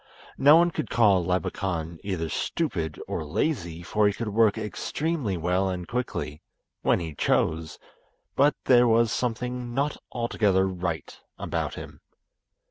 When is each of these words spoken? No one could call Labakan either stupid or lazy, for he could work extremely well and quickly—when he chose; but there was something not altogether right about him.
No 0.39 0.55
one 0.55 0.71
could 0.71 0.89
call 0.89 1.23
Labakan 1.23 1.99
either 2.03 2.27
stupid 2.27 2.99
or 3.07 3.23
lazy, 3.23 3.83
for 3.83 4.07
he 4.07 4.13
could 4.13 4.29
work 4.29 4.57
extremely 4.57 5.37
well 5.37 5.69
and 5.69 5.87
quickly—when 5.87 6.99
he 6.99 7.13
chose; 7.13 7.77
but 8.35 8.55
there 8.65 8.87
was 8.87 9.11
something 9.11 9.75
not 9.75 9.97
altogether 10.11 10.67
right 10.67 11.19
about 11.37 11.75
him. 11.75 12.01